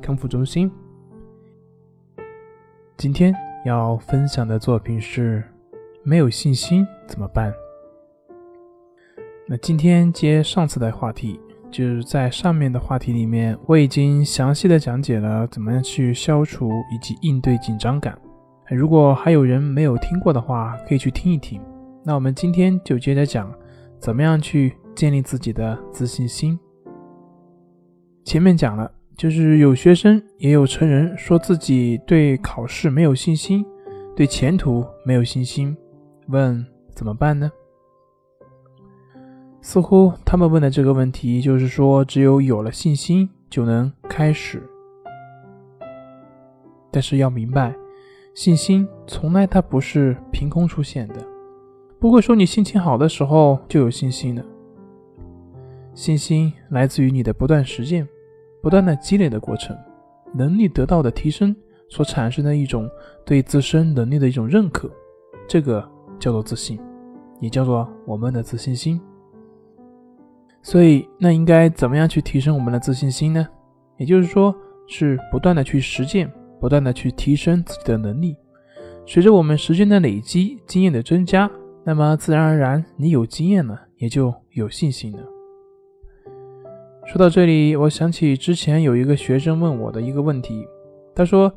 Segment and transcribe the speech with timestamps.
[0.00, 0.70] 康复中心”。
[2.96, 3.34] 今天
[3.64, 5.44] 要分享的作品是：
[6.02, 7.52] 没有信心怎么办？
[9.46, 18.18] 那今天接上次的话题，就是在上面的话题里面，我已经详细的讲解了怎么样去消除以及应对紧张感。
[18.70, 21.60] 如果还有人没有听过的话，可以去听一听。
[22.04, 23.52] 那我们今天就接着讲，
[23.98, 26.58] 怎么样去建立自己的自信心。
[28.24, 33.66] 前面讲了，就是有学生也有成人说自己对考试没有信心，
[34.14, 35.76] 对前途没有信心，
[36.28, 37.50] 问怎么办呢？
[39.60, 44.62] 似乎他们问的这个问题，就是说只有有了信心就能开始，
[46.92, 47.74] 但是要明白。
[48.36, 51.16] 信心从来它不是凭空出现的，
[51.98, 54.44] 不会说你心情好的时候就有信心的。
[55.92, 58.08] 信心来自于你的不断实践、
[58.62, 59.76] 不断的积累的过程，
[60.34, 61.54] 能力得到的提升
[61.88, 62.88] 所产生的一种
[63.24, 64.90] 对自身能力的一种认可，
[65.46, 65.86] 这个
[66.18, 66.78] 叫做自信，
[67.40, 69.00] 也叫做我们的自信心。
[70.62, 73.46] 所以，那应该怎么样去提升我们的自信心呢？
[73.96, 74.54] 也就是说，
[74.86, 76.30] 是不断的去实践。
[76.60, 78.36] 不断的去提升自己的能力，
[79.06, 81.48] 随着我们时间的累积，经验的增加，
[81.84, 85.20] 那么自然而然，你有经验了，也就有信心了。
[87.08, 90.68] 说到这里，我想起之前有一个学生问我的一个问题，
[91.14, 91.50] 他说：“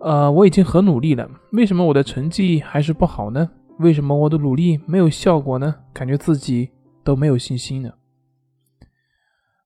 [0.00, 3.50] 呃，我已经很努力了，为什么我的成绩还是不好呢？
[3.80, 5.74] 为什么我的努力没有效果呢？
[5.92, 6.70] 感觉自己
[7.04, 7.90] 都没有信心呢？”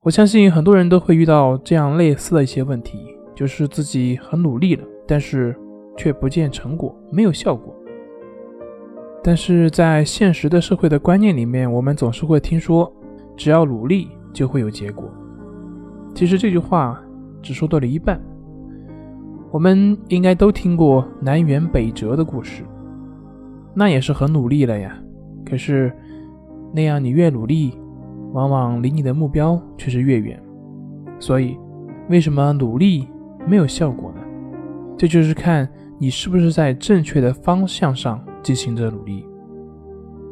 [0.03, 3.15] 我相信很多人都会遇到这样类似的一些问题。
[3.37, 5.57] 就是自己很努力了，但是
[5.97, 7.75] 却不见成果，没有效果。
[9.25, 12.93] 但是在现实的社会的观念里面，我们总是会听说，
[13.37, 15.09] 只要努力就会有结果。
[16.15, 17.01] 其实这句话
[17.41, 18.21] 只说对了一半。
[19.51, 22.63] 我们应该都听过南辕北辙的故事，
[23.73, 24.95] 那也是很努力了呀。
[25.47, 25.91] 可是
[26.73, 27.79] 那样你越努力，
[28.33, 30.39] 往往离你的目标却是越远。
[31.19, 31.57] 所以，
[32.11, 33.09] 为什么努力？
[33.47, 34.23] 没有效果呢，
[34.97, 35.69] 这就是看
[35.99, 39.27] 你是不是在正确的方向上进行着努力。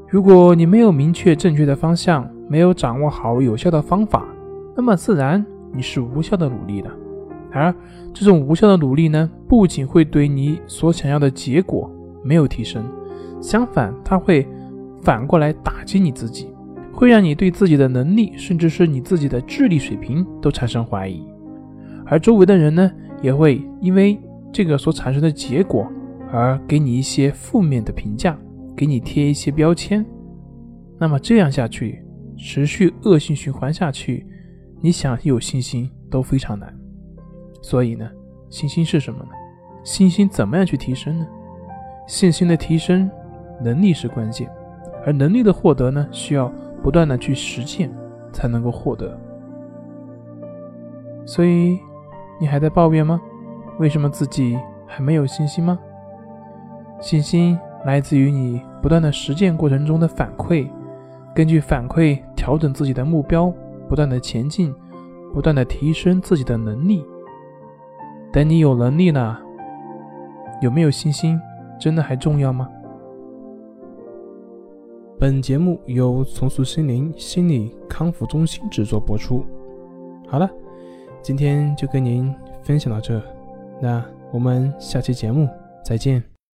[0.09, 4.29] 如果你没有明确正确的方向，没有掌握好有效的方法，
[4.77, 5.43] 那么自然
[5.73, 6.91] 你是无效的努力的。
[7.51, 7.75] 而
[8.13, 11.91] 这种无效的努力呢，不仅会对你所想要的结果
[12.23, 12.85] 没有提升，
[13.41, 14.47] 相反，它会
[15.01, 16.53] 反过来打击你自己，
[16.93, 21.27] 会让你对自己的能力，甚至是你自己的智力水平都产生怀疑。
[22.05, 22.93] 而周围的人呢，
[23.23, 24.21] 也会因为
[24.53, 25.91] 这个所产生的结果
[26.31, 28.39] 而给你一些负面的评价，
[28.77, 30.05] 给你贴一些标签。
[30.99, 32.05] 那么这样下去，
[32.37, 34.27] 持续恶性循环下去，
[34.81, 36.75] 你想有信心都非常难。
[37.63, 38.11] 所以呢，
[38.51, 39.31] 信心是什么呢？
[39.85, 41.27] 信心怎么样去提升呢？
[42.07, 43.11] 信心的提升，
[43.63, 44.51] 能力是关键，
[45.05, 47.91] 而能力的获得呢，需要不断的去实践
[48.33, 49.19] 才能够获得。
[51.25, 51.79] 所以。
[52.41, 53.21] 你还在抱怨吗？
[53.79, 55.79] 为什么自己还没有信心吗？
[57.01, 60.69] 信心来自于你不断的实践过程中的反馈，
[61.35, 63.53] 根据反馈调整自己的目标，
[63.89, 64.75] 不断的前进，
[65.33, 67.05] 不断的提升自己的能力。
[68.33, 69.41] 等你有能力了，
[70.61, 71.41] 有没有信心
[71.79, 72.69] 真的还重要吗？
[75.19, 79.45] 本节目由重塑心灵心理康复中心制作播出。
[80.29, 80.51] 好了。
[81.25, 83.23] 今天就跟您分享到这，
[83.81, 85.49] 那我们下期节目
[85.85, 86.32] 再见。